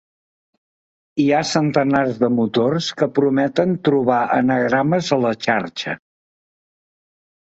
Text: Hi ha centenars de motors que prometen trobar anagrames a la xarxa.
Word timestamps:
Hi 1.23 1.25
ha 1.31 1.41
centenars 1.49 2.15
de 2.23 2.29
motors 2.37 2.87
que 3.01 3.09
prometen 3.19 3.75
trobar 3.89 4.21
anagrames 4.37 5.11
a 5.17 5.19
la 5.27 5.33
xarxa. 5.47 5.95